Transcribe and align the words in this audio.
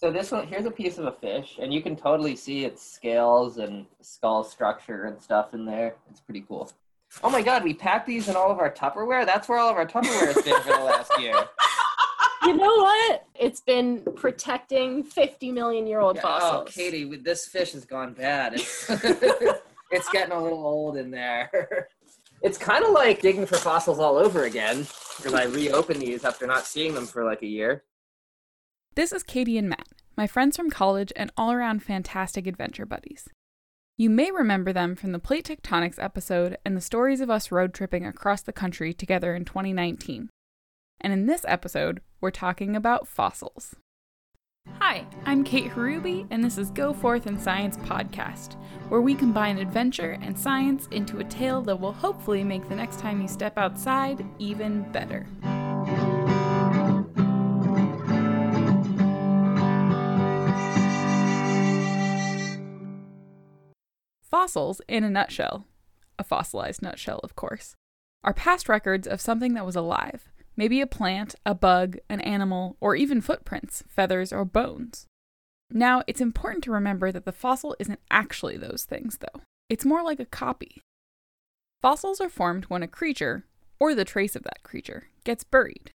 So 0.00 0.10
this 0.10 0.30
one 0.30 0.46
here's 0.46 0.64
a 0.64 0.70
piece 0.70 0.96
of 0.96 1.04
a 1.04 1.12
fish, 1.12 1.58
and 1.60 1.74
you 1.74 1.82
can 1.82 1.94
totally 1.94 2.34
see 2.34 2.64
its 2.64 2.82
scales 2.82 3.58
and 3.58 3.84
skull 4.00 4.42
structure 4.42 5.04
and 5.04 5.20
stuff 5.20 5.52
in 5.52 5.66
there. 5.66 5.94
It's 6.10 6.20
pretty 6.20 6.42
cool. 6.48 6.72
Oh 7.22 7.28
my 7.28 7.42
god, 7.42 7.64
we 7.64 7.74
packed 7.74 8.06
these 8.06 8.26
in 8.28 8.34
all 8.34 8.50
of 8.50 8.58
our 8.60 8.70
Tupperware. 8.70 9.26
That's 9.26 9.46
where 9.46 9.58
all 9.58 9.68
of 9.68 9.76
our 9.76 9.84
Tupperware 9.84 10.32
has 10.32 10.42
been 10.42 10.58
for 10.62 10.72
the 10.72 10.84
last 10.84 11.12
year. 11.20 11.34
You 12.42 12.56
know 12.56 12.74
what? 12.74 13.26
It's 13.38 13.60
been 13.60 14.00
protecting 14.16 15.04
50 15.04 15.52
million 15.52 15.86
year 15.86 16.00
old 16.00 16.16
Yeah, 16.16 16.22
oh, 16.24 16.40
fossils. 16.40 16.68
Oh, 16.68 16.72
Katie, 16.72 17.04
this 17.18 17.46
fish 17.46 17.72
has 17.72 17.84
gone 17.84 18.14
bad. 18.14 18.54
It's, 18.54 18.88
it's 19.90 20.08
getting 20.08 20.32
a 20.32 20.42
little 20.42 20.66
old 20.66 20.96
in 20.96 21.10
there. 21.10 21.88
It's 22.42 22.56
kind 22.56 22.82
of 22.82 22.92
like 22.92 23.20
digging 23.20 23.44
for 23.44 23.56
fossils 23.56 23.98
all 23.98 24.16
over 24.16 24.44
again 24.44 24.86
because 25.18 25.34
I 25.34 25.44
reopened 25.44 26.00
these 26.00 26.24
after 26.24 26.46
not 26.46 26.64
seeing 26.64 26.94
them 26.94 27.04
for 27.04 27.24
like 27.24 27.42
a 27.42 27.46
year. 27.46 27.84
This 28.96 29.12
is 29.12 29.22
Katie 29.22 29.56
and 29.56 29.68
Matt, 29.68 29.86
my 30.20 30.26
friends 30.26 30.54
from 30.54 30.68
college 30.68 31.10
and 31.16 31.32
all 31.34 31.50
around 31.50 31.82
fantastic 31.82 32.46
adventure 32.46 32.84
buddies. 32.84 33.26
You 33.96 34.10
may 34.10 34.30
remember 34.30 34.70
them 34.70 34.94
from 34.94 35.12
the 35.12 35.18
Plate 35.18 35.46
Tectonics 35.46 35.98
episode 35.98 36.58
and 36.62 36.76
the 36.76 36.82
stories 36.82 37.22
of 37.22 37.30
us 37.30 37.50
road 37.50 37.72
tripping 37.72 38.04
across 38.04 38.42
the 38.42 38.52
country 38.52 38.92
together 38.92 39.34
in 39.34 39.46
2019. 39.46 40.28
And 41.00 41.12
in 41.14 41.24
this 41.24 41.46
episode, 41.48 42.02
we're 42.20 42.30
talking 42.30 42.76
about 42.76 43.08
fossils. 43.08 43.74
Hi, 44.78 45.06
I'm 45.24 45.42
Kate 45.42 45.70
Harubi, 45.70 46.26
and 46.30 46.44
this 46.44 46.58
is 46.58 46.70
Go 46.70 46.92
Forth 46.92 47.24
and 47.24 47.40
Science 47.40 47.78
podcast, 47.78 48.56
where 48.90 49.00
we 49.00 49.14
combine 49.14 49.56
adventure 49.56 50.18
and 50.20 50.38
science 50.38 50.86
into 50.90 51.20
a 51.20 51.24
tale 51.24 51.62
that 51.62 51.80
will 51.80 51.94
hopefully 51.94 52.44
make 52.44 52.68
the 52.68 52.76
next 52.76 52.98
time 52.98 53.22
you 53.22 53.26
step 53.26 53.56
outside 53.56 54.22
even 54.38 54.82
better. 54.92 55.26
Fossils, 64.30 64.80
in 64.86 65.02
a 65.02 65.10
nutshell, 65.10 65.66
a 66.16 66.22
fossilized 66.22 66.82
nutshell, 66.82 67.18
of 67.24 67.34
course, 67.34 67.74
are 68.22 68.32
past 68.32 68.68
records 68.68 69.08
of 69.08 69.20
something 69.20 69.54
that 69.54 69.66
was 69.66 69.74
alive, 69.74 70.28
maybe 70.56 70.80
a 70.80 70.86
plant, 70.86 71.34
a 71.44 71.52
bug, 71.52 71.98
an 72.08 72.20
animal, 72.20 72.76
or 72.80 72.94
even 72.94 73.20
footprints, 73.20 73.82
feathers, 73.88 74.32
or 74.32 74.44
bones. 74.44 75.06
Now, 75.68 76.04
it's 76.06 76.20
important 76.20 76.62
to 76.64 76.70
remember 76.70 77.10
that 77.10 77.24
the 77.24 77.32
fossil 77.32 77.74
isn't 77.80 77.98
actually 78.08 78.56
those 78.56 78.84
things, 78.84 79.18
though. 79.18 79.40
It's 79.68 79.84
more 79.84 80.04
like 80.04 80.20
a 80.20 80.26
copy. 80.26 80.80
Fossils 81.82 82.20
are 82.20 82.28
formed 82.28 82.66
when 82.66 82.84
a 82.84 82.88
creature, 82.88 83.46
or 83.80 83.96
the 83.96 84.04
trace 84.04 84.36
of 84.36 84.44
that 84.44 84.62
creature, 84.62 85.08
gets 85.24 85.42
buried. 85.42 85.90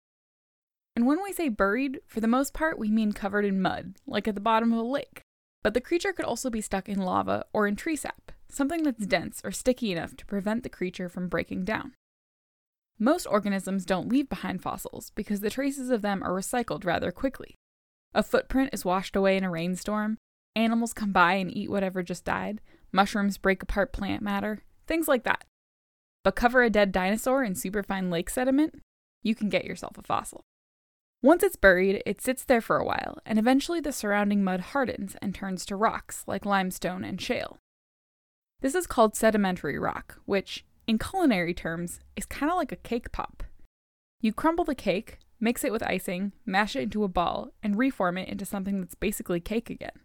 And 0.96 1.06
when 1.06 1.22
we 1.22 1.32
say 1.32 1.48
buried, 1.48 2.00
for 2.08 2.20
the 2.20 2.26
most 2.26 2.52
part, 2.52 2.80
we 2.80 2.90
mean 2.90 3.12
covered 3.12 3.44
in 3.44 3.62
mud, 3.62 3.94
like 4.08 4.26
at 4.26 4.34
the 4.34 4.40
bottom 4.40 4.72
of 4.72 4.80
a 4.80 4.82
lake. 4.82 5.20
But 5.64 5.72
the 5.72 5.80
creature 5.80 6.12
could 6.12 6.26
also 6.26 6.50
be 6.50 6.60
stuck 6.60 6.88
in 6.90 7.00
lava 7.00 7.46
or 7.54 7.66
in 7.66 7.74
tree 7.74 7.96
sap, 7.96 8.32
something 8.50 8.82
that's 8.82 9.06
dense 9.06 9.40
or 9.42 9.50
sticky 9.50 9.90
enough 9.92 10.14
to 10.16 10.26
prevent 10.26 10.62
the 10.62 10.68
creature 10.68 11.08
from 11.08 11.28
breaking 11.28 11.64
down. 11.64 11.94
Most 12.98 13.26
organisms 13.26 13.86
don't 13.86 14.08
leave 14.08 14.28
behind 14.28 14.62
fossils 14.62 15.10
because 15.14 15.40
the 15.40 15.50
traces 15.50 15.88
of 15.88 16.02
them 16.02 16.22
are 16.22 16.30
recycled 16.30 16.84
rather 16.84 17.10
quickly. 17.10 17.54
A 18.14 18.22
footprint 18.22 18.70
is 18.74 18.84
washed 18.84 19.16
away 19.16 19.38
in 19.38 19.42
a 19.42 19.50
rainstorm, 19.50 20.18
animals 20.54 20.92
come 20.92 21.12
by 21.12 21.34
and 21.34 21.50
eat 21.50 21.70
whatever 21.70 22.02
just 22.02 22.26
died, 22.26 22.60
mushrooms 22.92 23.38
break 23.38 23.62
apart 23.62 23.90
plant 23.90 24.22
matter, 24.22 24.62
things 24.86 25.08
like 25.08 25.24
that. 25.24 25.44
But 26.22 26.36
cover 26.36 26.62
a 26.62 26.70
dead 26.70 26.92
dinosaur 26.92 27.42
in 27.42 27.54
superfine 27.54 28.10
lake 28.10 28.28
sediment, 28.28 28.82
you 29.22 29.34
can 29.34 29.48
get 29.48 29.64
yourself 29.64 29.96
a 29.96 30.02
fossil. 30.02 30.44
Once 31.24 31.42
it's 31.42 31.56
buried, 31.56 32.02
it 32.04 32.20
sits 32.20 32.44
there 32.44 32.60
for 32.60 32.76
a 32.76 32.84
while, 32.84 33.16
and 33.24 33.38
eventually 33.38 33.80
the 33.80 33.90
surrounding 33.90 34.44
mud 34.44 34.60
hardens 34.60 35.16
and 35.22 35.34
turns 35.34 35.64
to 35.64 35.74
rocks 35.74 36.22
like 36.26 36.44
limestone 36.44 37.02
and 37.02 37.18
shale. 37.18 37.56
This 38.60 38.74
is 38.74 38.86
called 38.86 39.16
sedimentary 39.16 39.78
rock, 39.78 40.20
which, 40.26 40.66
in 40.86 40.98
culinary 40.98 41.54
terms, 41.54 42.00
is 42.14 42.26
kind 42.26 42.52
of 42.52 42.58
like 42.58 42.72
a 42.72 42.76
cake 42.76 43.10
pop. 43.10 43.42
You 44.20 44.34
crumble 44.34 44.64
the 44.64 44.74
cake, 44.74 45.16
mix 45.40 45.64
it 45.64 45.72
with 45.72 45.82
icing, 45.82 46.32
mash 46.44 46.76
it 46.76 46.82
into 46.82 47.04
a 47.04 47.08
ball, 47.08 47.52
and 47.62 47.78
reform 47.78 48.18
it 48.18 48.28
into 48.28 48.44
something 48.44 48.82
that's 48.82 48.94
basically 48.94 49.40
cake 49.40 49.70
again. 49.70 50.00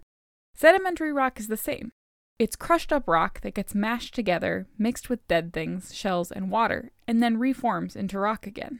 Sedimentary 0.55 1.11
rock 1.11 1.37
is 1.37 1.49
the 1.49 1.57
same. 1.57 1.91
It's 2.39 2.55
crushed 2.55 2.93
up 2.93 3.09
rock 3.09 3.41
that 3.41 3.55
gets 3.55 3.75
mashed 3.75 4.15
together, 4.15 4.67
mixed 4.77 5.09
with 5.09 5.27
dead 5.27 5.51
things, 5.51 5.93
shells, 5.93 6.31
and 6.31 6.49
water, 6.49 6.93
and 7.09 7.21
then 7.21 7.35
reforms 7.35 7.97
into 7.97 8.17
rock 8.17 8.47
again. 8.47 8.79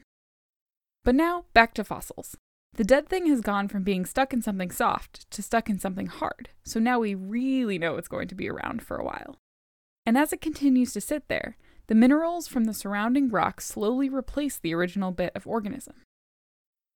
But 1.04 1.14
now, 1.14 1.44
back 1.54 1.74
to 1.74 1.84
fossils. 1.84 2.36
The 2.74 2.84
dead 2.84 3.08
thing 3.08 3.26
has 3.26 3.40
gone 3.40 3.68
from 3.68 3.82
being 3.82 4.06
stuck 4.06 4.32
in 4.32 4.42
something 4.42 4.70
soft 4.70 5.30
to 5.30 5.42
stuck 5.42 5.68
in 5.68 5.78
something 5.78 6.06
hard, 6.06 6.50
so 6.64 6.78
now 6.78 7.00
we 7.00 7.14
really 7.14 7.78
know 7.78 7.96
it's 7.96 8.08
going 8.08 8.28
to 8.28 8.34
be 8.34 8.48
around 8.48 8.82
for 8.82 8.96
a 8.96 9.04
while. 9.04 9.36
And 10.06 10.16
as 10.16 10.32
it 10.32 10.40
continues 10.40 10.92
to 10.92 11.00
sit 11.00 11.28
there, 11.28 11.56
the 11.88 11.94
minerals 11.94 12.46
from 12.46 12.64
the 12.64 12.74
surrounding 12.74 13.28
rock 13.28 13.60
slowly 13.60 14.08
replace 14.08 14.56
the 14.56 14.74
original 14.74 15.10
bit 15.10 15.32
of 15.34 15.46
organism. 15.46 16.02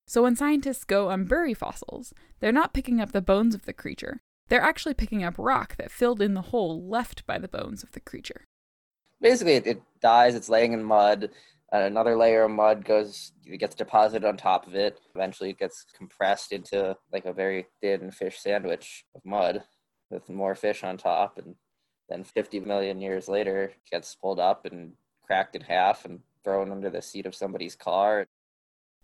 So 0.06 0.22
when 0.22 0.36
scientists 0.36 0.84
go 0.84 1.08
unbury 1.08 1.56
fossils, 1.56 2.14
they're 2.40 2.52
not 2.52 2.74
picking 2.74 3.00
up 3.00 3.12
the 3.12 3.22
bones 3.22 3.54
of 3.54 3.64
the 3.64 3.72
creature, 3.72 4.20
they're 4.48 4.60
actually 4.60 4.94
picking 4.94 5.24
up 5.24 5.34
rock 5.38 5.76
that 5.76 5.90
filled 5.90 6.20
in 6.20 6.34
the 6.34 6.42
hole 6.42 6.86
left 6.86 7.26
by 7.26 7.38
the 7.38 7.48
bones 7.48 7.82
of 7.82 7.92
the 7.92 8.00
creature. 8.00 8.44
Basically, 9.20 9.54
it 9.54 9.82
dies. 10.00 10.34
It's 10.34 10.50
laying 10.50 10.72
in 10.72 10.84
mud. 10.84 11.30
Another 11.74 12.16
layer 12.16 12.44
of 12.44 12.52
mud 12.52 12.84
goes, 12.84 13.32
it 13.44 13.58
gets 13.58 13.74
deposited 13.74 14.24
on 14.24 14.36
top 14.36 14.68
of 14.68 14.76
it. 14.76 15.00
Eventually, 15.16 15.50
it 15.50 15.58
gets 15.58 15.84
compressed 15.92 16.52
into 16.52 16.96
like 17.12 17.24
a 17.24 17.32
very 17.32 17.66
thin 17.80 18.12
fish 18.12 18.38
sandwich 18.38 19.04
of 19.16 19.24
mud 19.24 19.64
with 20.08 20.28
more 20.30 20.54
fish 20.54 20.84
on 20.84 20.96
top. 20.96 21.36
And 21.36 21.56
then 22.08 22.22
50 22.22 22.60
million 22.60 23.00
years 23.00 23.26
later, 23.26 23.64
it 23.64 23.90
gets 23.90 24.14
pulled 24.14 24.38
up 24.38 24.66
and 24.66 24.92
cracked 25.24 25.56
in 25.56 25.62
half 25.62 26.04
and 26.04 26.20
thrown 26.44 26.70
under 26.70 26.90
the 26.90 27.02
seat 27.02 27.26
of 27.26 27.34
somebody's 27.34 27.74
car. 27.74 28.28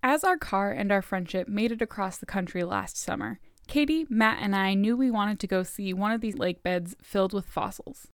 As 0.00 0.22
our 0.22 0.38
car 0.38 0.70
and 0.70 0.92
our 0.92 1.02
friendship 1.02 1.48
made 1.48 1.72
it 1.72 1.82
across 1.82 2.18
the 2.18 2.26
country 2.26 2.62
last 2.62 2.96
summer, 2.96 3.40
Katie, 3.66 4.06
Matt, 4.08 4.38
and 4.40 4.54
I 4.54 4.74
knew 4.74 4.96
we 4.96 5.10
wanted 5.10 5.40
to 5.40 5.48
go 5.48 5.64
see 5.64 5.92
one 5.92 6.12
of 6.12 6.20
these 6.20 6.38
lake 6.38 6.62
beds 6.62 6.94
filled 7.02 7.32
with 7.32 7.46
fossils. 7.46 8.06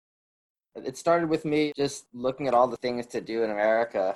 It 0.77 0.97
started 0.97 1.29
with 1.29 1.45
me 1.45 1.73
just 1.77 2.07
looking 2.13 2.47
at 2.47 2.55
all 2.55 2.69
the 2.69 2.77
things 2.77 3.07
to 3.09 3.21
do 3.21 3.43
in 3.43 3.51
America. 3.51 4.15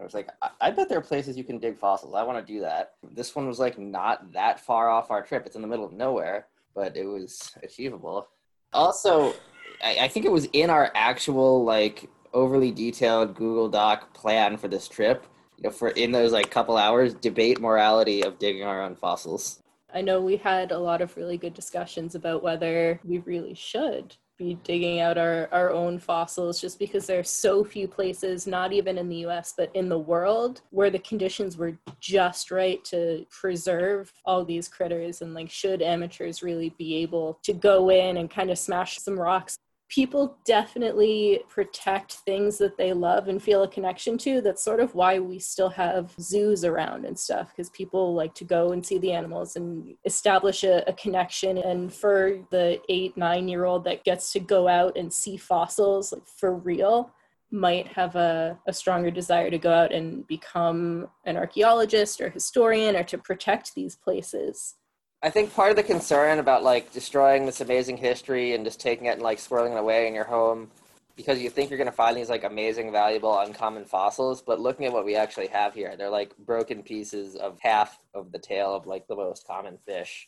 I 0.00 0.04
was 0.04 0.14
like, 0.14 0.30
I, 0.40 0.50
I 0.60 0.70
bet 0.70 0.88
there 0.88 0.98
are 0.98 1.02
places 1.02 1.36
you 1.36 1.44
can 1.44 1.58
dig 1.58 1.78
fossils. 1.78 2.14
I 2.14 2.22
want 2.22 2.44
to 2.44 2.52
do 2.52 2.60
that. 2.60 2.94
This 3.12 3.36
one 3.36 3.46
was 3.46 3.58
like 3.58 3.78
not 3.78 4.32
that 4.32 4.60
far 4.60 4.88
off 4.88 5.10
our 5.10 5.22
trip. 5.22 5.44
It's 5.46 5.56
in 5.56 5.62
the 5.62 5.68
middle 5.68 5.84
of 5.84 5.92
nowhere, 5.92 6.46
but 6.74 6.96
it 6.96 7.04
was 7.04 7.52
achievable. 7.62 8.28
Also, 8.72 9.34
I, 9.82 9.98
I 10.02 10.08
think 10.08 10.24
it 10.24 10.32
was 10.32 10.48
in 10.52 10.70
our 10.70 10.90
actual 10.94 11.64
like 11.64 12.08
overly 12.32 12.70
detailed 12.70 13.34
Google 13.34 13.68
Doc 13.68 14.14
plan 14.14 14.56
for 14.56 14.68
this 14.68 14.88
trip. 14.88 15.26
You 15.58 15.64
know, 15.64 15.70
for 15.70 15.90
in 15.90 16.12
those 16.12 16.32
like 16.32 16.50
couple 16.50 16.78
hours, 16.78 17.12
debate 17.12 17.60
morality 17.60 18.22
of 18.22 18.38
digging 18.38 18.62
our 18.62 18.82
own 18.82 18.96
fossils. 18.96 19.62
I 19.92 20.00
know 20.00 20.20
we 20.20 20.36
had 20.36 20.70
a 20.70 20.78
lot 20.78 21.02
of 21.02 21.16
really 21.16 21.36
good 21.36 21.52
discussions 21.52 22.14
about 22.14 22.42
whether 22.42 23.00
we 23.04 23.18
really 23.18 23.54
should 23.54 24.16
be 24.40 24.54
digging 24.64 25.00
out 25.00 25.18
our, 25.18 25.48
our 25.52 25.70
own 25.70 25.98
fossils 25.98 26.60
just 26.60 26.78
because 26.78 27.06
there 27.06 27.20
are 27.20 27.24
so 27.24 27.62
few 27.62 27.86
places, 27.86 28.46
not 28.46 28.72
even 28.72 28.96
in 28.96 29.08
the 29.08 29.26
US, 29.26 29.52
but 29.56 29.70
in 29.74 29.88
the 29.88 29.98
world, 29.98 30.62
where 30.70 30.88
the 30.88 30.98
conditions 31.00 31.58
were 31.58 31.76
just 32.00 32.50
right 32.50 32.82
to 32.86 33.26
preserve 33.30 34.10
all 34.24 34.44
these 34.44 34.66
critters. 34.66 35.20
And 35.20 35.34
like, 35.34 35.50
should 35.50 35.82
amateurs 35.82 36.42
really 36.42 36.74
be 36.78 36.96
able 36.96 37.38
to 37.42 37.52
go 37.52 37.90
in 37.90 38.16
and 38.16 38.30
kind 38.30 38.50
of 38.50 38.58
smash 38.58 38.98
some 38.98 39.20
rocks? 39.20 39.58
People 39.90 40.38
definitely 40.44 41.42
protect 41.48 42.12
things 42.12 42.58
that 42.58 42.78
they 42.78 42.92
love 42.92 43.26
and 43.26 43.42
feel 43.42 43.64
a 43.64 43.68
connection 43.68 44.16
to. 44.18 44.40
That's 44.40 44.62
sort 44.62 44.78
of 44.78 44.94
why 44.94 45.18
we 45.18 45.40
still 45.40 45.68
have 45.70 46.14
zoos 46.20 46.64
around 46.64 47.04
and 47.04 47.18
stuff, 47.18 47.50
because 47.50 47.70
people 47.70 48.14
like 48.14 48.32
to 48.36 48.44
go 48.44 48.70
and 48.70 48.86
see 48.86 48.98
the 48.98 49.12
animals 49.12 49.56
and 49.56 49.96
establish 50.04 50.62
a, 50.62 50.88
a 50.88 50.92
connection. 50.92 51.58
And 51.58 51.92
for 51.92 52.38
the 52.50 52.80
eight, 52.88 53.16
nine 53.16 53.48
year 53.48 53.64
old 53.64 53.82
that 53.84 54.04
gets 54.04 54.32
to 54.32 54.40
go 54.40 54.68
out 54.68 54.96
and 54.96 55.12
see 55.12 55.36
fossils 55.36 56.12
like 56.12 56.26
for 56.26 56.54
real, 56.54 57.12
might 57.50 57.88
have 57.88 58.14
a, 58.14 58.56
a 58.68 58.72
stronger 58.72 59.10
desire 59.10 59.50
to 59.50 59.58
go 59.58 59.72
out 59.72 59.92
and 59.92 60.24
become 60.28 61.08
an 61.24 61.36
archaeologist 61.36 62.20
or 62.20 62.30
historian 62.30 62.94
or 62.94 63.02
to 63.02 63.18
protect 63.18 63.74
these 63.74 63.96
places. 63.96 64.76
I 65.22 65.28
think 65.28 65.54
part 65.54 65.70
of 65.70 65.76
the 65.76 65.82
concern 65.82 66.38
about 66.38 66.62
like 66.62 66.92
destroying 66.92 67.44
this 67.44 67.60
amazing 67.60 67.98
history 67.98 68.54
and 68.54 68.64
just 68.64 68.80
taking 68.80 69.06
it 69.06 69.14
and 69.14 69.22
like 69.22 69.38
swirling 69.38 69.72
it 69.72 69.78
away 69.78 70.08
in 70.08 70.14
your 70.14 70.24
home 70.24 70.70
because 71.14 71.42
you 71.42 71.50
think 71.50 71.68
you're 71.68 71.76
going 71.76 71.90
to 71.90 71.92
find 71.92 72.16
these 72.16 72.30
like 72.30 72.44
amazing, 72.44 72.90
valuable, 72.90 73.38
uncommon 73.40 73.84
fossils, 73.84 74.40
but 74.40 74.58
looking 74.58 74.86
at 74.86 74.92
what 74.92 75.04
we 75.04 75.16
actually 75.16 75.48
have 75.48 75.74
here, 75.74 75.94
they're 75.94 76.08
like 76.08 76.34
broken 76.38 76.82
pieces 76.82 77.36
of 77.36 77.58
half 77.60 77.98
of 78.14 78.32
the 78.32 78.38
tail 78.38 78.74
of 78.74 78.86
like 78.86 79.06
the 79.08 79.14
most 79.14 79.46
common 79.46 79.76
fish. 79.84 80.26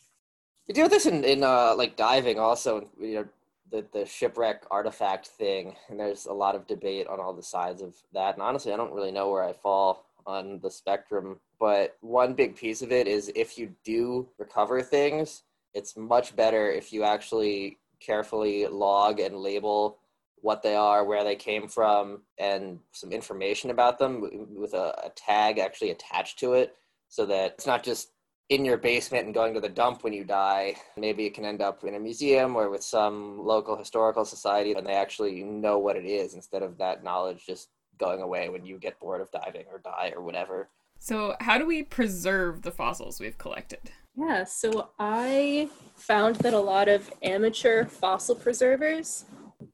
You 0.67 0.75
do 0.75 0.87
this 0.87 1.07
in, 1.07 1.23
in 1.23 1.43
uh, 1.43 1.73
like 1.75 1.95
diving 1.95 2.37
also, 2.37 2.87
you 3.01 3.15
know, 3.15 3.25
the, 3.71 3.83
the 3.91 4.05
shipwreck 4.05 4.65
artifact 4.69 5.25
thing, 5.25 5.75
and 5.89 5.99
there's 5.99 6.27
a 6.27 6.33
lot 6.33 6.53
of 6.53 6.67
debate 6.67 7.07
on 7.07 7.19
all 7.19 7.33
the 7.33 7.41
sides 7.41 7.81
of 7.81 7.95
that. 8.13 8.35
And 8.35 8.43
honestly, 8.43 8.71
I 8.71 8.77
don't 8.77 8.93
really 8.93 9.11
know 9.11 9.31
where 9.31 9.43
I 9.43 9.53
fall 9.53 10.05
on 10.25 10.59
the 10.61 10.69
spectrum 10.69 11.39
but 11.59 11.97
one 12.01 12.33
big 12.33 12.55
piece 12.55 12.81
of 12.81 12.91
it 12.91 13.07
is 13.07 13.31
if 13.35 13.57
you 13.57 13.73
do 13.83 14.27
recover 14.37 14.81
things 14.81 15.43
it's 15.73 15.97
much 15.97 16.35
better 16.35 16.71
if 16.71 16.93
you 16.93 17.03
actually 17.03 17.77
carefully 17.99 18.67
log 18.67 19.19
and 19.19 19.35
label 19.37 19.97
what 20.43 20.61
they 20.61 20.75
are, 20.75 21.05
where 21.05 21.23
they 21.23 21.37
came 21.37 21.69
from, 21.69 22.21
and 22.37 22.77
some 22.91 23.13
information 23.13 23.69
about 23.69 23.97
them 23.97 24.49
with 24.53 24.73
a, 24.73 24.93
a, 25.05 25.09
tag 25.15 25.57
actually 25.57 25.89
attached 25.89 26.37
to 26.37 26.51
it 26.51 26.75
so 27.07 27.25
that 27.25 27.53
it's 27.53 27.65
not 27.65 27.81
just 27.81 28.09
in 28.49 28.65
your 28.65 28.77
basement 28.77 29.25
and 29.25 29.33
going 29.33 29.53
to 29.53 29.61
the 29.61 29.69
dump 29.69 30.03
when 30.03 30.11
you 30.11 30.25
die. 30.25 30.75
Maybe 30.97 31.25
it 31.25 31.33
can 31.33 31.45
end 31.45 31.61
up 31.61 31.85
in 31.85 31.95
a 31.95 31.99
museum 31.99 32.57
or 32.57 32.69
with 32.69 32.83
some 32.83 33.39
local 33.39 33.77
historical 33.77 34.25
society 34.25 34.73
and 34.73 34.85
they 34.85 34.93
actually 34.93 35.43
know 35.43 35.79
what 35.79 35.95
it 35.95 36.05
is 36.05 36.33
instead 36.33 36.61
of 36.61 36.77
that 36.77 37.05
knowledge 37.05 37.45
just 37.45 37.69
going 37.97 38.21
away 38.21 38.49
when 38.49 38.65
you 38.65 38.77
get 38.77 38.99
bored 38.99 39.21
of 39.21 39.31
diving 39.31 39.65
or 39.71 39.79
die 39.79 40.13
or 40.15 40.21
whatever. 40.21 40.69
So, 40.99 41.35
how 41.41 41.57
do 41.57 41.65
we 41.65 41.83
preserve 41.83 42.61
the 42.61 42.71
fossils 42.71 43.19
we've 43.19 43.37
collected? 43.37 43.91
Yeah, 44.15 44.43
so 44.43 44.89
I 44.99 45.69
found 45.95 46.37
that 46.37 46.53
a 46.53 46.59
lot 46.59 46.87
of 46.87 47.11
amateur 47.23 47.85
fossil 47.85 48.35
preservers 48.35 49.25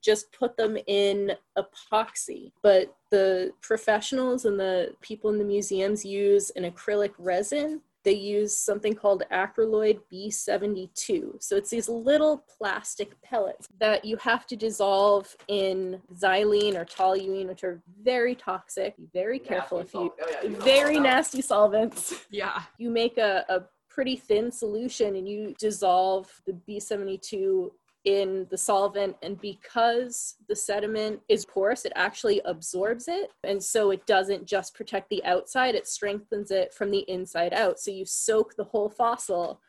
just 0.01 0.31
put 0.31 0.55
them 0.55 0.77
in 0.87 1.33
epoxy, 1.57 2.51
but 2.61 2.95
the 3.09 3.51
professionals 3.61 4.45
and 4.45 4.59
the 4.59 4.95
people 5.01 5.29
in 5.29 5.37
the 5.37 5.43
museums 5.43 6.05
use 6.05 6.51
an 6.55 6.63
acrylic 6.63 7.11
resin 7.17 7.81
they 8.09 8.15
use 8.15 8.57
something 8.57 8.95
called 8.95 9.21
acryloid 9.31 9.99
B72. 10.11 11.43
So 11.43 11.55
it's 11.55 11.69
these 11.69 11.87
little 11.87 12.43
plastic 12.57 13.21
pellets 13.21 13.67
that 13.79 14.03
you 14.03 14.17
have 14.17 14.47
to 14.47 14.55
dissolve 14.55 15.35
in 15.47 16.01
xylene 16.15 16.73
or 16.73 16.85
toluene, 16.85 17.47
which 17.47 17.63
are 17.63 17.83
very 18.01 18.33
toxic. 18.33 18.97
Be 18.97 19.07
very 19.13 19.37
nasty 19.37 19.49
careful 19.49 19.79
if 19.81 19.93
you, 19.93 20.11
oh, 20.19 20.27
yeah, 20.27 20.49
you 20.49 20.55
very 20.55 20.99
nasty 20.99 21.43
solvents. 21.43 22.25
Yeah. 22.31 22.61
You 22.79 22.89
make 22.89 23.17
a, 23.17 23.45
a 23.47 23.61
pretty 23.89 24.15
thin 24.15 24.51
solution 24.51 25.15
and 25.15 25.27
you 25.27 25.53
dissolve 25.59 26.41
the 26.47 26.53
B72 26.67 27.69
in 28.09 28.47
the 28.49 28.57
solvent 28.57 29.15
and 29.21 29.39
because 29.39 30.35
the 30.47 30.55
sediment 30.55 31.19
is 31.29 31.45
porous 31.45 31.85
it 31.85 31.93
actually 31.95 32.41
absorbs 32.43 33.07
it 33.07 33.29
and 33.43 33.63
so 33.63 33.91
it 33.91 34.03
doesn't 34.07 34.47
just 34.47 34.73
protect 34.73 35.07
the 35.11 35.23
outside 35.25 35.75
it 35.75 35.87
strengthens 35.87 36.49
it 36.49 36.73
from 36.73 36.89
the 36.89 37.05
inside 37.07 37.53
out. 37.53 37.79
So 37.79 37.91
you 37.91 38.05
soak 38.05 38.55
the 38.55 38.63
whole 38.63 38.89
fossil 38.89 39.61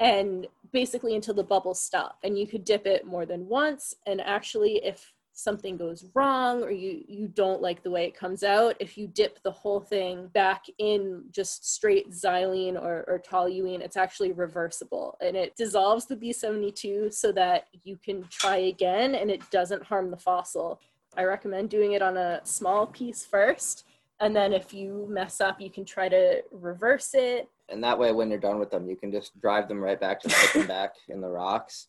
and 0.00 0.48
basically 0.72 1.14
until 1.14 1.34
the 1.34 1.44
bubbles 1.44 1.80
stop 1.80 2.18
and 2.24 2.36
you 2.36 2.48
could 2.48 2.64
dip 2.64 2.84
it 2.84 3.06
more 3.06 3.26
than 3.26 3.46
once 3.46 3.94
and 4.06 4.20
actually 4.20 4.84
if 4.84 5.12
something 5.34 5.76
goes 5.76 6.04
wrong 6.14 6.62
or 6.62 6.70
you 6.70 7.04
you 7.08 7.26
don't 7.26 7.60
like 7.60 7.82
the 7.82 7.90
way 7.90 8.06
it 8.06 8.16
comes 8.16 8.44
out 8.44 8.76
if 8.78 8.96
you 8.96 9.08
dip 9.08 9.42
the 9.42 9.50
whole 9.50 9.80
thing 9.80 10.28
back 10.28 10.64
in 10.78 11.24
just 11.32 11.74
straight 11.74 12.10
xylene 12.12 12.80
or, 12.80 13.04
or 13.08 13.18
toluene 13.18 13.80
it's 13.80 13.96
actually 13.96 14.30
reversible. 14.32 15.18
And 15.20 15.36
it 15.36 15.56
dissolves 15.56 16.06
the 16.06 16.16
b72 16.16 17.12
so 17.12 17.32
that 17.32 17.66
you 17.82 17.96
can 17.96 18.24
try 18.30 18.56
again 18.56 19.16
and 19.16 19.28
it 19.28 19.42
doesn't 19.50 19.82
harm 19.82 20.10
the 20.12 20.16
fossil. 20.16 20.80
I 21.16 21.24
recommend 21.24 21.68
doing 21.68 21.92
it 21.92 22.02
on 22.02 22.16
a 22.16 22.40
small 22.44 22.86
piece 22.86 23.26
first 23.26 23.86
and 24.20 24.34
then 24.34 24.52
if 24.52 24.72
you 24.72 25.06
mess 25.10 25.40
up 25.40 25.60
you 25.60 25.70
can 25.70 25.84
try 25.84 26.08
to 26.08 26.42
reverse 26.52 27.10
it. 27.14 27.48
And 27.68 27.82
that 27.82 27.98
way 27.98 28.12
when 28.12 28.30
you're 28.30 28.38
done 28.38 28.60
with 28.60 28.70
them 28.70 28.88
you 28.88 28.94
can 28.94 29.10
just 29.10 29.38
drive 29.40 29.66
them 29.66 29.82
right 29.82 30.00
back 30.00 30.20
to 30.20 30.28
put 30.28 30.52
them 30.52 30.66
back 30.68 30.94
in 31.08 31.20
the 31.20 31.28
rocks 31.28 31.88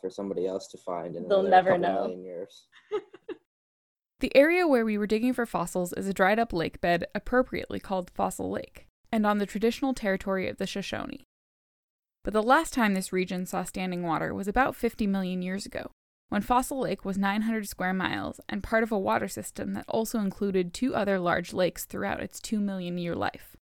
for 0.00 0.10
somebody 0.10 0.46
else 0.46 0.66
to 0.68 0.78
find 0.78 1.16
in 1.16 1.28
they'll 1.28 1.42
never 1.42 1.76
know 1.78 2.02
million 2.02 2.24
years. 2.24 2.66
the 4.20 4.34
area 4.36 4.66
where 4.66 4.84
we 4.84 4.98
were 4.98 5.06
digging 5.06 5.32
for 5.32 5.46
fossils 5.46 5.92
is 5.92 6.06
a 6.08 6.14
dried 6.14 6.38
up 6.38 6.52
lake 6.52 6.80
bed 6.80 7.04
appropriately 7.14 7.80
called 7.80 8.10
Fossil 8.10 8.50
Lake, 8.50 8.86
and 9.12 9.26
on 9.26 9.38
the 9.38 9.46
traditional 9.46 9.94
territory 9.94 10.48
of 10.48 10.58
the 10.58 10.66
Shoshone. 10.66 11.24
But 12.24 12.32
the 12.32 12.42
last 12.42 12.72
time 12.72 12.94
this 12.94 13.12
region 13.12 13.46
saw 13.46 13.62
standing 13.62 14.02
water 14.02 14.34
was 14.34 14.48
about 14.48 14.74
50 14.74 15.06
million 15.06 15.42
years 15.42 15.64
ago, 15.64 15.90
when 16.28 16.42
Fossil 16.42 16.80
Lake 16.80 17.04
was 17.04 17.16
900 17.16 17.68
square 17.68 17.92
miles 17.92 18.40
and 18.48 18.62
part 18.62 18.82
of 18.82 18.90
a 18.90 18.98
water 18.98 19.28
system 19.28 19.74
that 19.74 19.84
also 19.88 20.18
included 20.18 20.74
two 20.74 20.94
other 20.94 21.18
large 21.18 21.52
lakes 21.52 21.84
throughout 21.84 22.20
its 22.20 22.40
2 22.40 22.58
million 22.58 22.98
year 22.98 23.14
life. 23.14 23.56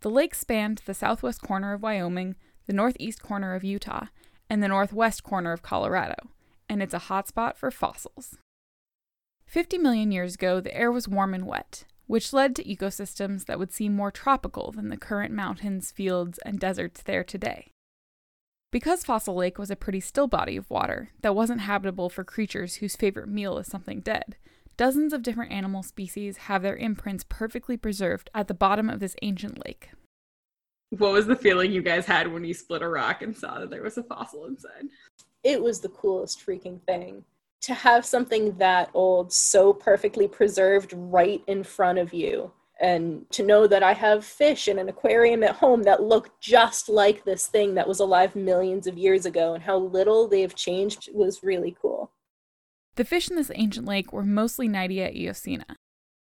The 0.00 0.10
lake 0.10 0.34
spanned 0.34 0.82
the 0.86 0.94
southwest 0.94 1.42
corner 1.42 1.72
of 1.72 1.82
Wyoming, 1.82 2.36
the 2.66 2.72
northeast 2.72 3.22
corner 3.22 3.54
of 3.54 3.64
Utah, 3.64 4.06
and 4.50 4.62
the 4.62 4.68
northwest 4.68 5.22
corner 5.22 5.52
of 5.52 5.62
Colorado, 5.62 6.16
and 6.68 6.82
it's 6.82 6.94
a 6.94 6.98
hotspot 6.98 7.56
for 7.56 7.70
fossils. 7.70 8.38
50 9.46 9.78
million 9.78 10.12
years 10.12 10.34
ago, 10.34 10.60
the 10.60 10.76
air 10.76 10.92
was 10.92 11.08
warm 11.08 11.32
and 11.32 11.46
wet, 11.46 11.84
which 12.06 12.32
led 12.32 12.54
to 12.56 12.64
ecosystems 12.64 13.46
that 13.46 13.58
would 13.58 13.72
seem 13.72 13.94
more 13.94 14.10
tropical 14.10 14.72
than 14.72 14.88
the 14.88 14.96
current 14.96 15.32
mountains, 15.32 15.90
fields, 15.90 16.38
and 16.44 16.58
deserts 16.58 17.02
there 17.02 17.24
today. 17.24 17.70
Because 18.70 19.04
Fossil 19.04 19.34
Lake 19.34 19.58
was 19.58 19.70
a 19.70 19.76
pretty 19.76 20.00
still 20.00 20.26
body 20.26 20.56
of 20.56 20.68
water 20.68 21.10
that 21.22 21.34
wasn't 21.34 21.62
habitable 21.62 22.10
for 22.10 22.24
creatures 22.24 22.76
whose 22.76 22.96
favorite 22.96 23.28
meal 23.28 23.56
is 23.56 23.66
something 23.66 24.00
dead, 24.00 24.36
dozens 24.76 25.14
of 25.14 25.22
different 25.22 25.52
animal 25.52 25.82
species 25.82 26.36
have 26.36 26.62
their 26.62 26.76
imprints 26.76 27.24
perfectly 27.26 27.78
preserved 27.78 28.28
at 28.34 28.48
the 28.48 28.54
bottom 28.54 28.90
of 28.90 29.00
this 29.00 29.16
ancient 29.22 29.64
lake. 29.64 29.90
What 30.90 31.12
was 31.12 31.26
the 31.26 31.36
feeling 31.36 31.70
you 31.70 31.82
guys 31.82 32.06
had 32.06 32.32
when 32.32 32.44
you 32.44 32.54
split 32.54 32.82
a 32.82 32.88
rock 32.88 33.22
and 33.22 33.36
saw 33.36 33.58
that 33.60 33.70
there 33.70 33.82
was 33.82 33.98
a 33.98 34.02
fossil 34.02 34.46
inside? 34.46 34.88
It 35.44 35.62
was 35.62 35.80
the 35.80 35.90
coolest 35.90 36.44
freaking 36.44 36.80
thing. 36.82 37.24
To 37.62 37.74
have 37.74 38.06
something 38.06 38.56
that 38.58 38.90
old 38.94 39.32
so 39.32 39.72
perfectly 39.72 40.28
preserved 40.28 40.92
right 40.94 41.42
in 41.46 41.62
front 41.62 41.98
of 41.98 42.14
you. 42.14 42.52
And 42.80 43.28
to 43.32 43.42
know 43.42 43.66
that 43.66 43.82
I 43.82 43.92
have 43.92 44.24
fish 44.24 44.68
in 44.68 44.78
an 44.78 44.88
aquarium 44.88 45.42
at 45.42 45.56
home 45.56 45.82
that 45.82 46.02
look 46.02 46.30
just 46.40 46.88
like 46.88 47.24
this 47.24 47.48
thing 47.48 47.74
that 47.74 47.88
was 47.88 47.98
alive 47.98 48.36
millions 48.36 48.86
of 48.86 48.96
years 48.96 49.26
ago 49.26 49.54
and 49.54 49.62
how 49.62 49.76
little 49.76 50.28
they've 50.28 50.54
changed 50.54 51.08
was 51.12 51.42
really 51.42 51.76
cool. 51.82 52.12
The 52.94 53.04
fish 53.04 53.28
in 53.28 53.36
this 53.36 53.50
ancient 53.54 53.86
lake 53.86 54.12
were 54.12 54.24
mostly 54.24 54.68
Knightia 54.68 55.12
eocaena, 55.16 55.76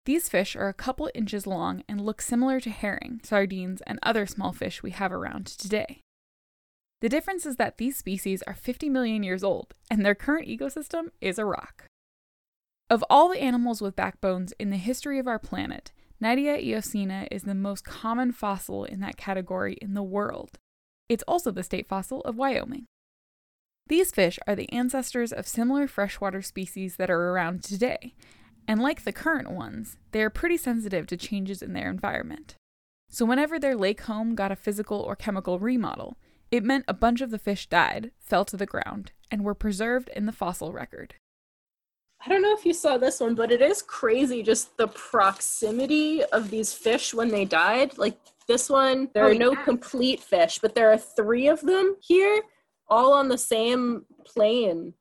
these 0.06 0.29
fish 0.29 0.55
are 0.55 0.69
a 0.69 0.75
couple 0.75 1.11
inches 1.14 1.47
long 1.47 1.82
and 1.88 2.00
look 2.00 2.23
similar 2.23 2.61
to 2.61 2.70
herring, 2.70 3.20
sardines, 3.25 3.82
and 3.88 3.99
other 4.03 4.25
small 4.25 4.53
fish 4.53 4.82
we 4.82 4.93
have 4.93 5.12
around 5.12 5.47
today. 5.47 6.00
The 7.00 7.08
difference 7.08 7.44
is 7.44 7.56
that 7.56 7.79
these 7.79 7.99
species 7.99 8.43
are 8.47 8.55
50 8.55 8.88
million 8.88 9.25
years 9.25 9.43
old, 9.43 9.75
and 9.91 10.05
their 10.05 10.14
current 10.14 10.49
ecosystem 10.49 11.08
is 11.20 11.38
a 11.38 11.44
rock. 11.44 11.87
Of 12.88 13.05
all 13.11 13.29
the 13.29 13.43
animals 13.43 13.82
with 13.82 13.97
backbones 13.97 14.53
in 14.61 14.70
the 14.70 14.76
history 14.76 15.19
of 15.19 15.26
our 15.26 15.41
planet, 15.41 15.93
Knightia 16.23 16.64
eocaena 16.64 17.26
is 17.32 17.43
the 17.43 17.55
most 17.55 17.85
common 17.85 18.31
fossil 18.31 18.85
in 18.85 19.00
that 19.00 19.17
category 19.17 19.76
in 19.82 19.94
the 19.94 20.05
world. 20.05 20.56
It's 21.08 21.25
also 21.26 21.50
the 21.50 21.64
state 21.64 21.88
fossil 21.88 22.20
of 22.20 22.37
Wyoming. 22.37 22.87
These 23.89 24.13
fish 24.13 24.39
are 24.46 24.55
the 24.55 24.72
ancestors 24.72 25.32
of 25.32 25.48
similar 25.48 25.89
freshwater 25.89 26.43
species 26.43 26.96
that 26.96 27.10
are 27.10 27.31
around 27.31 27.65
today, 27.65 28.15
and 28.69 28.81
like 28.81 29.05
the 29.05 29.13
current 29.13 29.51
ones, 29.51 29.96
they 30.13 30.23
are 30.23 30.31
pretty 30.31 30.56
sensitive 30.56 31.06
to 31.06 31.17
changes 31.17 31.63
in 31.63 31.73
their 31.73 31.89
environment. 31.89 32.56
So, 33.08 33.25
whenever 33.25 33.58
their 33.58 33.77
lake 33.77 34.03
home 34.03 34.35
got 34.35 34.53
a 34.53 34.56
physical 34.56 35.01
or 35.01 35.15
chemical 35.15 35.58
remodel, 35.58 36.17
it 36.51 36.65
meant 36.65 36.85
a 36.89 36.94
bunch 36.94 37.20
of 37.20 37.31
the 37.31 37.39
fish 37.39 37.69
died, 37.69 38.11
fell 38.19 38.44
to 38.46 38.56
the 38.56 38.67
ground, 38.67 39.13
and 39.31 39.44
were 39.44 39.55
preserved 39.55 40.11
in 40.15 40.27
the 40.27 40.32
fossil 40.32 40.73
record. 40.73 41.15
I 42.25 42.29
don't 42.29 42.43
know 42.43 42.55
if 42.55 42.65
you 42.65 42.73
saw 42.73 42.99
this 42.99 43.20
one, 43.20 43.35
but 43.35 43.53
it 43.53 43.61
is 43.61 43.82
crazy 43.82 44.43
just 44.43 44.77
the 44.77 44.89
proximity 44.89 46.25
of 46.25 46.51
these 46.51 46.73
fish 46.73 47.15
when 47.15 47.29
they 47.29 47.44
died. 47.44 47.96
Like 47.99 48.19
this 48.49 48.69
one, 48.69 49.08
there 49.15 49.25
oh, 49.25 49.31
are 49.31 49.35
no 49.35 49.53
yeah. 49.53 49.63
complete 49.65 50.20
fish, 50.20 50.58
but 50.61 50.75
there 50.75 50.91
are 50.93 50.99
three 50.99 51.49
of 51.49 51.61
them 51.61 51.96
here, 52.01 52.43
all 52.89 53.13
on 53.13 53.29
the 53.29 53.39
same 53.39 54.05
plane 54.25 54.94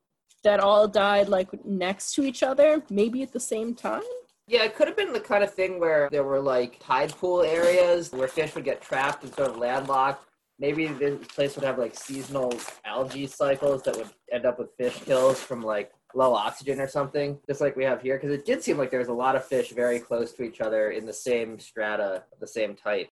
that 0.46 0.60
all 0.60 0.86
died 0.86 1.28
like 1.28 1.48
next 1.66 2.14
to 2.14 2.22
each 2.22 2.44
other, 2.44 2.80
maybe 2.88 3.20
at 3.24 3.32
the 3.32 3.40
same 3.40 3.74
time. 3.74 4.02
Yeah, 4.46 4.62
it 4.62 4.76
could 4.76 4.86
have 4.86 4.96
been 4.96 5.12
the 5.12 5.18
kind 5.18 5.42
of 5.42 5.52
thing 5.52 5.80
where 5.80 6.08
there 6.12 6.22
were 6.22 6.40
like 6.40 6.78
tide 6.78 7.12
pool 7.16 7.42
areas 7.42 8.12
where 8.12 8.28
fish 8.28 8.54
would 8.54 8.64
get 8.64 8.80
trapped 8.80 9.24
and 9.24 9.34
sort 9.34 9.50
of 9.50 9.56
landlocked. 9.56 10.24
Maybe 10.60 10.86
this 10.86 11.26
place 11.26 11.56
would 11.56 11.64
have 11.64 11.78
like 11.78 11.96
seasonal 11.96 12.52
algae 12.84 13.26
cycles 13.26 13.82
that 13.82 13.96
would 13.96 14.08
end 14.32 14.46
up 14.46 14.60
with 14.60 14.68
fish 14.78 15.02
kills 15.02 15.40
from 15.40 15.62
like 15.62 15.90
low 16.14 16.32
oxygen 16.32 16.80
or 16.80 16.86
something, 16.86 17.40
just 17.48 17.60
like 17.60 17.74
we 17.74 17.82
have 17.82 18.00
here. 18.00 18.16
Because 18.16 18.30
it 18.30 18.46
did 18.46 18.62
seem 18.62 18.78
like 18.78 18.92
there 18.92 19.00
was 19.00 19.08
a 19.08 19.12
lot 19.12 19.34
of 19.34 19.44
fish 19.44 19.70
very 19.70 19.98
close 19.98 20.32
to 20.34 20.44
each 20.44 20.60
other 20.60 20.92
in 20.92 21.06
the 21.06 21.12
same 21.12 21.58
strata, 21.58 22.22
the 22.40 22.46
same 22.46 22.76
type. 22.76 23.08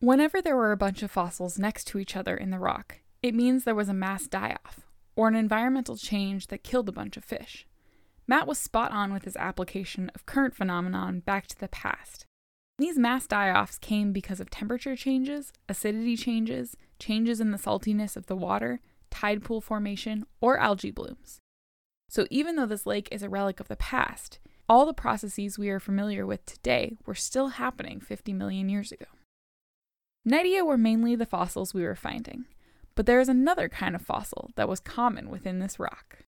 Whenever 0.00 0.42
there 0.42 0.56
were 0.56 0.72
a 0.72 0.76
bunch 0.76 1.02
of 1.02 1.10
fossils 1.10 1.58
next 1.58 1.84
to 1.86 1.98
each 1.98 2.14
other 2.14 2.36
in 2.36 2.50
the 2.50 2.58
rock, 2.58 3.00
it 3.22 3.34
means 3.34 3.64
there 3.64 3.74
was 3.74 3.88
a 3.88 3.94
mass 3.94 4.26
die 4.26 4.54
off 4.66 4.86
or 5.16 5.26
an 5.26 5.34
environmental 5.34 5.96
change 5.96 6.46
that 6.48 6.62
killed 6.62 6.88
a 6.88 6.92
bunch 6.92 7.16
of 7.16 7.24
fish. 7.24 7.66
Matt 8.28 8.46
was 8.46 8.58
spot 8.58 8.92
on 8.92 9.12
with 9.12 9.24
his 9.24 9.36
application 9.36 10.10
of 10.14 10.26
current 10.26 10.54
phenomenon 10.54 11.20
back 11.20 11.46
to 11.46 11.58
the 11.58 11.68
past. 11.68 12.26
These 12.78 12.98
mass 12.98 13.26
die 13.26 13.50
offs 13.50 13.78
came 13.78 14.12
because 14.12 14.38
of 14.40 14.50
temperature 14.50 14.96
changes, 14.96 15.52
acidity 15.68 16.16
changes, 16.16 16.76
changes 16.98 17.40
in 17.40 17.50
the 17.50 17.58
saltiness 17.58 18.16
of 18.16 18.26
the 18.26 18.36
water, 18.36 18.80
tide 19.10 19.42
pool 19.42 19.60
formation, 19.60 20.26
or 20.40 20.58
algae 20.58 20.90
blooms. 20.90 21.40
So, 22.08 22.26
even 22.30 22.56
though 22.56 22.66
this 22.66 22.86
lake 22.86 23.08
is 23.10 23.22
a 23.22 23.28
relic 23.28 23.60
of 23.60 23.68
the 23.68 23.76
past, 23.76 24.38
all 24.68 24.84
the 24.84 24.92
processes 24.92 25.58
we 25.58 25.70
are 25.70 25.80
familiar 25.80 26.26
with 26.26 26.44
today 26.44 26.98
were 27.06 27.14
still 27.14 27.48
happening 27.48 28.00
50 28.00 28.32
million 28.32 28.68
years 28.68 28.92
ago. 28.92 29.06
Knightia 30.28 30.66
were 30.66 30.76
mainly 30.76 31.14
the 31.14 31.24
fossils 31.24 31.72
we 31.72 31.84
were 31.84 31.94
finding, 31.94 32.44
But 32.96 33.06
there 33.06 33.20
is 33.20 33.28
another 33.28 33.68
kind 33.68 33.94
of 33.94 34.02
fossil 34.02 34.50
that 34.56 34.68
was 34.68 34.80
common 34.80 35.30
within 35.30 35.60
this 35.60 35.78
rock. 35.78 36.24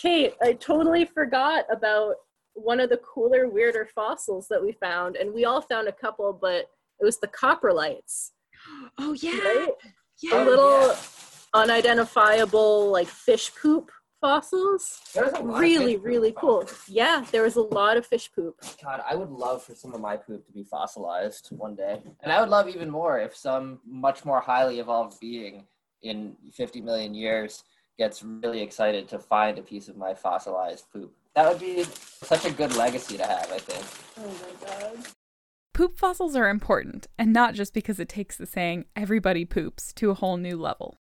Kate, 0.00 0.34
I 0.42 0.52
totally 0.52 1.06
forgot 1.06 1.64
about 1.72 2.16
one 2.54 2.78
of 2.78 2.90
the 2.90 2.98
cooler, 2.98 3.48
weirder 3.48 3.88
fossils 3.94 4.46
that 4.48 4.62
we 4.62 4.72
found, 4.72 5.16
and 5.16 5.32
we 5.32 5.46
all 5.46 5.62
found 5.62 5.88
a 5.88 5.92
couple, 5.92 6.38
but 6.38 6.66
it 7.00 7.04
was 7.04 7.18
the 7.18 7.28
coprolites. 7.28 8.30
Oh 8.98 9.12
yeah, 9.14 9.38
right? 9.40 9.68
yeah. 10.22 10.40
A 10.40 10.44
little 10.44 10.94
unidentifiable, 11.52 12.92
like 12.92 13.08
fish 13.08 13.50
poop 13.60 13.90
fossils. 14.22 15.00
There's 15.12 15.32
a 15.32 15.40
lot 15.40 15.56
of 15.56 15.60
Really, 15.60 15.96
poop 15.96 16.04
really 16.06 16.32
cool. 16.32 16.62
fossils. 16.62 16.88
Yeah, 16.88 17.26
there 17.32 17.42
was 17.42 17.56
a 17.56 17.60
lot 17.60 17.98
of 17.98 18.06
fish 18.06 18.30
poop. 18.32 18.56
God, 18.82 19.02
I 19.06 19.14
would 19.14 19.28
love 19.30 19.62
for 19.62 19.74
some 19.74 19.92
of 19.92 20.00
my 20.00 20.16
poop 20.16 20.46
to 20.46 20.52
be 20.52 20.62
fossilized 20.64 21.48
one 21.50 21.74
day. 21.74 22.00
And 22.22 22.32
I 22.32 22.40
would 22.40 22.48
love 22.48 22.68
even 22.68 22.88
more 22.88 23.18
if 23.18 23.36
some 23.36 23.80
much 23.84 24.24
more 24.24 24.40
highly 24.40 24.78
evolved 24.78 25.20
being 25.20 25.66
in 26.02 26.36
50 26.52 26.80
million 26.80 27.12
years 27.14 27.64
gets 27.98 28.22
really 28.22 28.62
excited 28.62 29.08
to 29.08 29.18
find 29.18 29.58
a 29.58 29.62
piece 29.62 29.88
of 29.88 29.96
my 29.96 30.14
fossilized 30.14 30.86
poop. 30.92 31.12
That 31.34 31.48
would 31.50 31.60
be 31.60 31.84
such 31.84 32.44
a 32.46 32.50
good 32.50 32.74
legacy 32.76 33.16
to 33.18 33.26
have, 33.26 33.50
I 33.52 33.58
think. 33.58 33.84
Oh 34.18 34.32
my 34.46 34.66
god. 34.66 35.06
Poop 35.74 35.98
fossils 35.98 36.36
are 36.36 36.48
important, 36.50 37.06
and 37.18 37.32
not 37.32 37.54
just 37.54 37.72
because 37.74 37.98
it 37.98 38.08
takes 38.08 38.36
the 38.36 38.46
saying, 38.46 38.84
everybody 38.94 39.44
poops, 39.46 39.92
to 39.94 40.10
a 40.10 40.14
whole 40.14 40.36
new 40.36 40.56
level. 40.56 40.98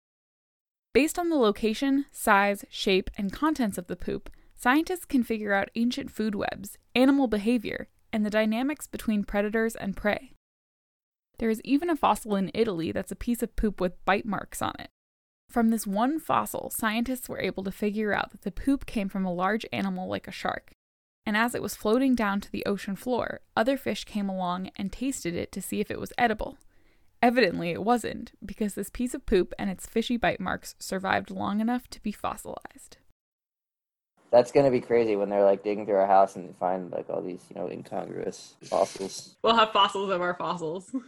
Based 0.92 1.20
on 1.20 1.30
the 1.30 1.36
location, 1.36 2.06
size, 2.12 2.66
shape, 2.70 3.12
and 3.16 3.32
contents 3.32 3.78
of 3.78 3.88
the 3.88 3.96
poop, 3.96 4.30
scientists 4.56 5.06
can 5.06 5.24
figure 5.24 5.54
out 5.54 5.70
ancient 5.76 6.10
food 6.10 6.34
webs, 6.34 6.78
animal 6.96 7.28
behavior, 7.28 7.90
and 8.12 8.26
the 8.26 8.32
dynamics 8.32 8.88
between 8.88 9.24
predators 9.24 9.76
and 9.76 9.96
prey. 9.96 10.32
There 11.38 11.50
is 11.50 11.62
even 11.64 11.92
a 11.92 11.96
fossil 11.96 12.36
in 12.36 12.50
Italy 12.56 12.92
that's 12.92 13.12
a 13.12 13.16
piece 13.16 13.44
of 13.44 13.56
poop 13.56 13.80
with 13.80 14.04
bite 14.04 14.26
marks 14.26 14.64
on 14.64 14.74
it. 14.80 14.90
From 15.48 15.70
this 15.70 15.86
one 15.86 16.20
fossil, 16.20 16.72
scientists 16.72 17.30
were 17.30 17.40
able 17.40 17.64
to 17.64 17.72
figure 17.72 18.12
out 18.12 18.32
that 18.32 18.42
the 18.42 18.52
poop 18.52 18.86
came 18.86 19.10
from 19.10 19.26
a 19.26 19.34
large 19.34 19.66
animal 19.72 20.08
like 20.08 20.28
a 20.28 20.32
shark. 20.32 20.72
And 21.26 21.38
as 21.38 21.54
it 21.54 21.62
was 21.62 21.76
floating 21.76 22.16
down 22.16 22.42
to 22.42 22.52
the 22.52 22.66
ocean 22.66 22.96
floor, 22.96 23.42
other 23.56 23.78
fish 23.78 24.06
came 24.06 24.28
along 24.28 24.72
and 24.76 24.92
tasted 24.92 25.36
it 25.36 25.52
to 25.52 25.62
see 25.62 25.80
if 25.80 25.92
it 25.92 26.00
was 26.00 26.14
edible. 26.18 26.58
Evidently, 27.22 27.72
it 27.72 27.84
wasn't, 27.84 28.32
because 28.46 28.74
this 28.76 28.90
piece 28.90 29.14
of 29.14 29.26
poop 29.26 29.54
and 29.60 29.70
its 29.70 29.86
fishy 29.86 30.16
bite 30.16 30.40
marks 30.40 30.76
survived 30.80 31.30
long 31.30 31.60
enough 31.60 31.90
to 31.90 32.02
be 32.02 32.12
fossilized. 32.12 32.98
That's 34.32 34.52
gonna 34.52 34.72
be 34.72 34.80
crazy 34.80 35.16
when 35.16 35.30
they're 35.30 35.44
like 35.44 35.64
digging 35.64 35.86
through 35.86 35.96
our 35.96 36.08
house 36.08 36.36
and 36.36 36.48
they 36.48 36.54
find 36.60 36.92
like 36.92 37.10
all 37.10 37.22
these, 37.22 37.44
you 37.50 37.60
know, 37.60 37.68
incongruous 37.68 38.56
fossils. 38.64 39.36
We'll 39.44 39.56
have 39.56 39.72
fossils 39.72 40.12
of 40.12 40.22
our 40.22 40.36
fossils. 40.36 40.96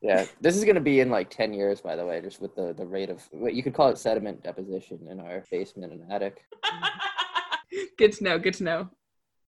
Yeah, 0.00 0.26
this 0.40 0.56
is 0.56 0.64
gonna 0.64 0.80
be 0.80 1.00
in 1.00 1.10
like 1.10 1.28
ten 1.28 1.52
years, 1.52 1.80
by 1.80 1.96
the 1.96 2.06
way, 2.06 2.20
just 2.20 2.40
with 2.40 2.54
the 2.54 2.72
the 2.72 2.86
rate 2.86 3.10
of 3.10 3.20
what 3.32 3.54
you 3.54 3.64
could 3.64 3.74
call 3.74 3.88
it 3.88 3.98
sediment 3.98 4.44
deposition 4.44 5.00
in 5.10 5.18
our 5.18 5.42
basement 5.50 5.92
and 5.92 6.12
attic. 6.12 6.44
good 7.98 8.12
to 8.12 8.22
know, 8.22 8.38
good 8.38 8.54
to 8.54 8.62
know. 8.62 8.90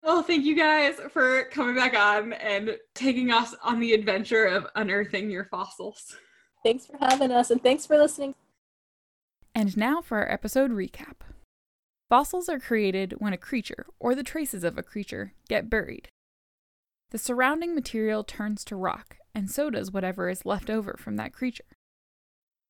Well, 0.09 0.23
thank 0.23 0.47
you 0.47 0.57
guys 0.57 0.95
for 1.11 1.45
coming 1.51 1.75
back 1.75 1.93
on 1.93 2.33
and 2.33 2.79
taking 2.95 3.31
us 3.31 3.55
on 3.63 3.79
the 3.79 3.93
adventure 3.93 4.47
of 4.47 4.67
unearthing 4.75 5.31
your 5.31 5.45
fossils. 5.45 6.17
Thanks 6.65 6.87
for 6.87 6.97
having 6.99 7.31
us 7.31 7.51
and 7.51 7.63
thanks 7.63 7.85
for 7.85 7.99
listening. 7.99 8.35
And 9.55 9.77
now 9.77 10.01
for 10.01 10.17
our 10.17 10.33
episode 10.33 10.71
recap. 10.71 11.17
Fossils 12.09 12.49
are 12.49 12.59
created 12.59 13.17
when 13.19 13.35
a 13.35 13.37
creature, 13.37 13.85
or 14.01 14.15
the 14.15 14.23
traces 14.23 14.65
of 14.65 14.79
a 14.79 14.83
creature, 14.83 15.35
get 15.47 15.69
buried. 15.69 16.09
The 17.11 17.19
surrounding 17.19 17.75
material 17.75 18.25
turns 18.25 18.65
to 18.65 18.77
rock, 18.77 19.19
and 19.35 19.51
so 19.51 19.69
does 19.69 19.93
whatever 19.93 20.31
is 20.31 20.47
left 20.47 20.71
over 20.71 20.97
from 20.99 21.17
that 21.17 21.35
creature. 21.35 21.77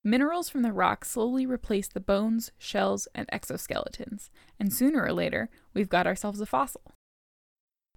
Minerals 0.02 0.48
from 0.48 0.62
the 0.62 0.72
rock 0.72 1.04
slowly 1.04 1.46
replace 1.46 1.86
the 1.86 2.00
bones, 2.00 2.50
shells, 2.58 3.06
and 3.14 3.28
exoskeletons, 3.28 4.28
and 4.58 4.72
sooner 4.72 5.04
or 5.04 5.12
later, 5.12 5.50
we've 5.72 5.88
got 5.88 6.04
ourselves 6.04 6.40
a 6.40 6.46
fossil. 6.46 6.82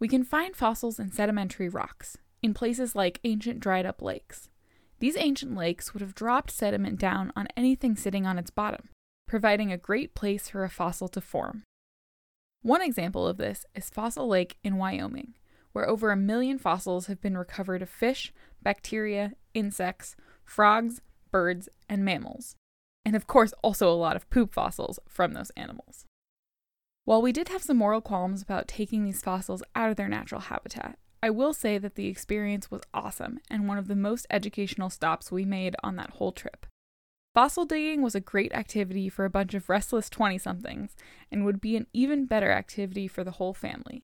We 0.01 0.07
can 0.07 0.23
find 0.23 0.55
fossils 0.55 0.97
in 0.97 1.11
sedimentary 1.11 1.69
rocks, 1.69 2.17
in 2.41 2.55
places 2.55 2.95
like 2.95 3.19
ancient 3.23 3.59
dried 3.59 3.85
up 3.85 4.01
lakes. 4.01 4.49
These 4.97 5.15
ancient 5.15 5.55
lakes 5.55 5.93
would 5.93 6.01
have 6.01 6.15
dropped 6.15 6.49
sediment 6.49 6.97
down 6.97 7.31
on 7.35 7.47
anything 7.55 7.95
sitting 7.95 8.25
on 8.25 8.39
its 8.39 8.49
bottom, 8.49 8.89
providing 9.27 9.71
a 9.71 9.77
great 9.77 10.15
place 10.15 10.49
for 10.49 10.63
a 10.63 10.71
fossil 10.71 11.07
to 11.09 11.21
form. 11.21 11.65
One 12.63 12.81
example 12.81 13.27
of 13.27 13.37
this 13.37 13.63
is 13.75 13.91
Fossil 13.91 14.27
Lake 14.27 14.57
in 14.63 14.77
Wyoming, 14.77 15.35
where 15.71 15.87
over 15.87 16.09
a 16.09 16.17
million 16.17 16.57
fossils 16.57 17.05
have 17.05 17.21
been 17.21 17.37
recovered 17.37 17.83
of 17.83 17.89
fish, 17.89 18.33
bacteria, 18.59 19.33
insects, 19.53 20.15
frogs, 20.43 20.99
birds, 21.29 21.69
and 21.87 22.03
mammals. 22.03 22.55
And 23.05 23.15
of 23.15 23.27
course, 23.27 23.53
also 23.63 23.87
a 23.87 23.93
lot 23.93 24.15
of 24.15 24.27
poop 24.31 24.51
fossils 24.51 24.97
from 25.07 25.33
those 25.33 25.51
animals. 25.51 26.07
While 27.03 27.23
we 27.23 27.31
did 27.31 27.49
have 27.49 27.63
some 27.63 27.77
moral 27.77 27.99
qualms 27.99 28.43
about 28.43 28.67
taking 28.67 29.03
these 29.03 29.21
fossils 29.21 29.63
out 29.75 29.89
of 29.89 29.95
their 29.95 30.07
natural 30.07 30.41
habitat, 30.41 30.99
I 31.23 31.31
will 31.31 31.53
say 31.53 31.77
that 31.77 31.95
the 31.95 32.07
experience 32.07 32.69
was 32.69 32.81
awesome 32.93 33.39
and 33.49 33.67
one 33.67 33.79
of 33.79 33.87
the 33.87 33.95
most 33.95 34.27
educational 34.29 34.89
stops 34.89 35.31
we 35.31 35.43
made 35.43 35.75
on 35.83 35.95
that 35.95 36.11
whole 36.11 36.31
trip. 36.31 36.67
Fossil 37.33 37.65
digging 37.65 38.01
was 38.01 38.13
a 38.13 38.19
great 38.19 38.53
activity 38.53 39.09
for 39.09 39.25
a 39.25 39.29
bunch 39.29 39.53
of 39.53 39.69
restless 39.69 40.09
20 40.09 40.37
somethings 40.37 40.95
and 41.31 41.43
would 41.43 41.59
be 41.59 41.75
an 41.75 41.87
even 41.91 42.25
better 42.25 42.51
activity 42.51 43.07
for 43.07 43.23
the 43.23 43.31
whole 43.31 43.53
family. 43.53 44.03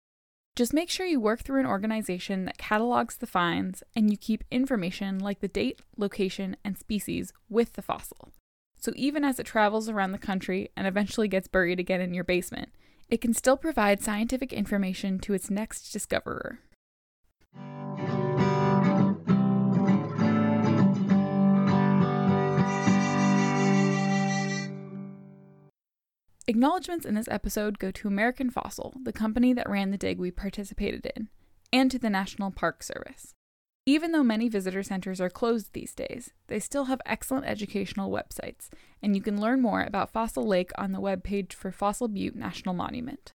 Just 0.56 0.74
make 0.74 0.90
sure 0.90 1.06
you 1.06 1.20
work 1.20 1.42
through 1.42 1.60
an 1.60 1.68
organization 1.68 2.46
that 2.46 2.58
catalogs 2.58 3.18
the 3.18 3.28
finds 3.28 3.84
and 3.96 4.10
you 4.10 4.18
keep 4.18 4.44
information 4.50 5.20
like 5.20 5.40
the 5.40 5.48
date, 5.48 5.82
location, 5.98 6.58
and 6.64 6.78
species 6.78 7.32
with 7.48 7.74
the 7.74 7.84
fossil. 7.84 8.32
So 8.80 8.92
even 8.96 9.24
as 9.24 9.40
it 9.40 9.46
travels 9.46 9.88
around 9.88 10.14
the 10.14 10.18
country 10.18 10.72
and 10.76 10.88
eventually 10.88 11.28
gets 11.28 11.48
buried 11.48 11.80
again 11.80 12.02
in 12.02 12.14
your 12.14 12.24
basement, 12.24 12.70
it 13.10 13.22
can 13.22 13.34
still 13.34 13.58
provide 13.58 14.02
scientific 14.02 14.52
information 14.52 15.20
to 15.20 15.34
its 15.34 15.50
next 15.50 15.92
discoverer. 15.92 16.60
Acknowledgements 26.50 27.06
in 27.06 27.14
this 27.16 27.28
episode 27.30 27.78
go 27.78 27.92
to 27.92 28.08
American 28.08 28.50
Fossil, 28.50 28.94
the 29.04 29.12
company 29.12 29.52
that 29.52 29.70
ran 29.70 29.92
the 29.92 29.98
dig 29.98 30.18
we 30.18 30.32
participated 30.32 31.06
in, 31.16 31.28
and 31.74 31.92
to 31.92 32.00
the 32.00 32.10
National 32.10 32.52
Park 32.52 32.84
Service. 32.84 33.34
Even 33.86 34.12
though 34.12 34.24
many 34.24 34.48
visitor 34.48 34.82
centers 34.84 35.20
are 35.20 35.30
closed 35.30 35.74
these 35.74 35.94
days, 35.94 36.32
they 36.48 36.60
still 36.60 36.86
have 36.86 37.02
excellent 37.06 37.46
educational 37.46 38.10
websites, 38.10 38.70
and 39.02 39.16
you 39.16 39.22
can 39.22 39.40
learn 39.40 39.62
more 39.62 39.82
about 39.82 40.12
Fossil 40.12 40.46
Lake 40.46 40.72
on 40.78 40.92
the 40.92 41.02
webpage 41.02 41.54
for 41.54 41.72
Fossil 41.72 42.08
Butte 42.08 42.36
National 42.36 42.74
Monument. 42.74 43.32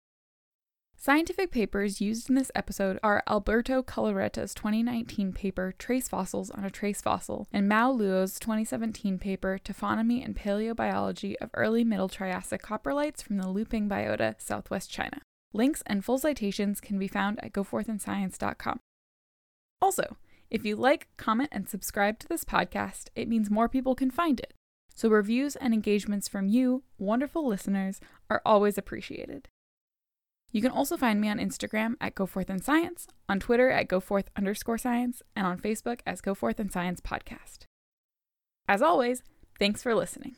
Scientific 1.01 1.49
papers 1.49 2.01
used 2.01 2.29
in 2.29 2.35
this 2.35 2.51
episode 2.55 2.99
are 3.01 3.23
Alberto 3.25 3.81
Collareta's 3.81 4.53
2019 4.53 5.31
paper 5.31 5.73
Trace 5.79 6.09
Fossils 6.09 6.51
on 6.51 6.65
a 6.65 6.69
Trace 6.69 7.01
Fossil 7.01 7.47
and 7.53 7.69
Mao 7.69 7.89
Luo's 7.89 8.37
2017 8.37 9.17
paper 9.17 9.57
Taphonomy 9.63 10.23
and 10.25 10.35
Paleobiology 10.35 11.35
of 11.39 11.51
Early 11.53 11.85
Middle 11.85 12.09
Triassic 12.09 12.61
Coprolites 12.61 13.23
from 13.23 13.37
the 13.37 13.45
Luoping 13.45 13.87
Biota, 13.87 14.35
Southwest 14.41 14.91
China. 14.91 15.21
Links 15.53 15.81
and 15.85 16.03
full 16.03 16.17
citations 16.17 16.81
can 16.81 16.99
be 16.99 17.07
found 17.07 17.41
at 17.41 17.53
goforthandscience.com. 17.53 18.79
Also, 19.81 20.17
if 20.49 20.65
you 20.65 20.75
like, 20.75 21.07
comment, 21.15 21.49
and 21.53 21.69
subscribe 21.69 22.19
to 22.19 22.27
this 22.27 22.43
podcast, 22.43 23.07
it 23.15 23.29
means 23.29 23.49
more 23.49 23.69
people 23.69 23.95
can 23.95 24.11
find 24.11 24.41
it. 24.41 24.53
So 25.00 25.08
reviews 25.08 25.56
and 25.56 25.74
engagements 25.74 26.27
from 26.27 26.50
you, 26.50 26.84
wonderful 26.98 27.48
listeners, 27.48 28.01
are 28.29 28.41
always 28.46 28.77
appreciated. 28.77 29.48
You 30.51 30.62
can 30.62 30.72
also 30.72 30.98
find 30.98 31.22
me 31.22 31.29
on 31.29 31.38
Instagram 31.38 31.94
at 32.01 32.15
GoForth 32.15 32.62
Science, 32.62 33.08
on 33.29 33.39
Twitter 33.39 33.70
at 33.70 33.88
GoForth 33.88 34.25
underscore 34.36 34.77
science, 34.77 35.22
and 35.38 35.48
on 35.48 35.58
Facebook 35.58 36.01
as 36.06 36.20
GoForth 36.20 36.70
Science 36.70 37.00
Podcast. 37.00 37.60
As 38.68 38.82
always, 38.82 39.24
thanks 39.58 39.82
for 39.82 39.96
listening. 39.96 40.36